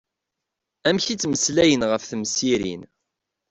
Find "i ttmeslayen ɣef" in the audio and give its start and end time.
1.07-2.03